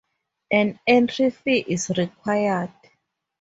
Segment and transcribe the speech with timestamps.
[0.49, 2.73] An entry fee is required.